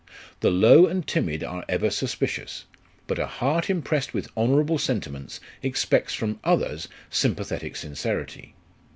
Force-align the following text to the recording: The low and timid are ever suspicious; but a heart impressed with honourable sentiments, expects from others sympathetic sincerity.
The 0.39 0.49
low 0.49 0.87
and 0.87 1.05
timid 1.05 1.43
are 1.43 1.63
ever 1.69 1.91
suspicious; 1.91 2.65
but 3.05 3.19
a 3.19 3.27
heart 3.27 3.69
impressed 3.69 4.15
with 4.15 4.31
honourable 4.35 4.79
sentiments, 4.79 5.39
expects 5.61 6.15
from 6.15 6.39
others 6.43 6.87
sympathetic 7.11 7.75
sincerity. 7.75 8.55